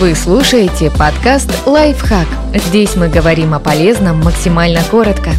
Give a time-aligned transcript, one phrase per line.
[0.00, 2.26] Вы слушаете подкаст «Лайфхак».
[2.52, 5.30] Здесь мы говорим о полезном максимально коротко.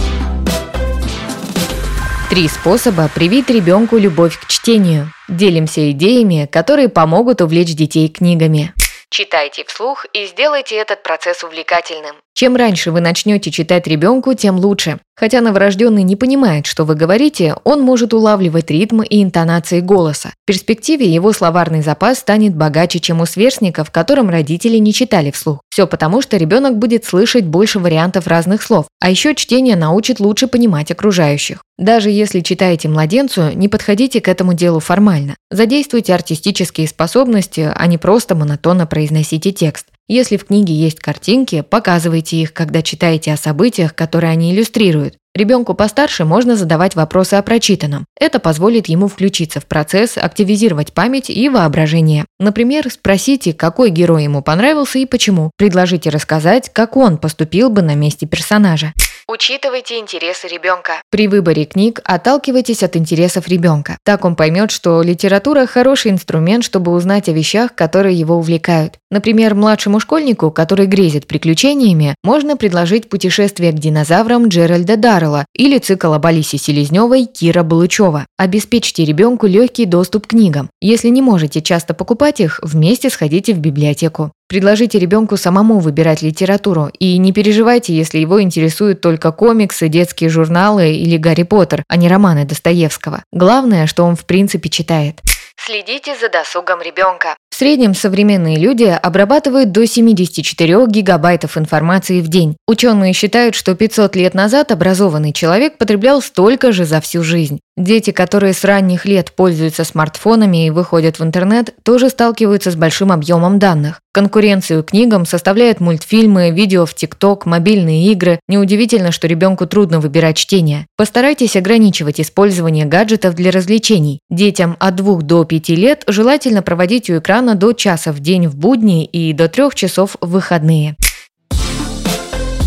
[2.30, 5.12] Три способа привить ребенку любовь к чтению.
[5.28, 8.74] Делимся идеями, которые помогут увлечь детей книгами.
[9.10, 12.16] Читайте вслух и сделайте этот процесс увлекательным.
[12.34, 15.00] Чем раньше вы начнете читать ребенку, тем лучше.
[15.18, 20.34] Хотя новорожденный не понимает, что вы говорите, он может улавливать ритм и интонации голоса.
[20.44, 25.62] В перспективе его словарный запас станет богаче, чем у сверстников, которым родители не читали вслух.
[25.70, 30.48] Все потому, что ребенок будет слышать больше вариантов разных слов, а еще чтение научит лучше
[30.48, 31.62] понимать окружающих.
[31.78, 35.36] Даже если читаете младенцу, не подходите к этому делу формально.
[35.50, 39.88] Задействуйте артистические способности, а не просто монотонно произносите текст.
[40.08, 45.18] Если в книге есть картинки, показывайте их, когда читаете о событиях, которые они иллюстрируют.
[45.36, 48.06] Ребенку постарше можно задавать вопросы о прочитанном.
[48.18, 52.24] Это позволит ему включиться в процесс, активизировать память и воображение.
[52.40, 55.52] Например, спросите, какой герой ему понравился и почему.
[55.58, 58.94] Предложите рассказать, как он поступил бы на месте персонажа.
[59.28, 61.02] Учитывайте интересы ребенка.
[61.10, 63.98] При выборе книг отталкивайтесь от интересов ребенка.
[64.06, 69.00] Так он поймет, что литература– хороший инструмент, чтобы узнать о вещах, которые его увлекают.
[69.10, 76.14] Например, младшему школьнику, который грезит приключениями, можно предложить путешествие к динозаврам Джеральда Даррелла или цикл
[76.14, 78.26] об Алисе Селезневой Кира Балычева.
[78.38, 80.70] Обеспечьте ребенку легкий доступ к книгам.
[80.82, 84.32] Если не можете часто покупать их, вместе сходите в библиотеку.
[84.48, 90.92] Предложите ребенку самому выбирать литературу и не переживайте, если его интересуют только комиксы, детские журналы
[90.94, 93.24] или Гарри Поттер, а не романы Достоевского.
[93.32, 95.22] Главное, что он в принципе читает.
[95.58, 97.36] Следите за досугом ребенка.
[97.56, 102.58] В среднем современные люди обрабатывают до 74 гигабайтов информации в день.
[102.68, 107.62] Ученые считают, что 500 лет назад образованный человек потреблял столько же за всю жизнь.
[107.78, 113.12] Дети, которые с ранних лет пользуются смартфонами и выходят в интернет, тоже сталкиваются с большим
[113.12, 114.00] объемом данных.
[114.14, 118.40] Конкуренцию книгам составляют мультфильмы, видео в ТикТок, мобильные игры.
[118.48, 120.88] Неудивительно, что ребенку трудно выбирать чтение.
[120.96, 124.22] Постарайтесь ограничивать использование гаджетов для развлечений.
[124.30, 128.56] Детям от 2 до 5 лет желательно проводить у экрана до часа в день в
[128.56, 130.96] будни и до 3 часов в выходные.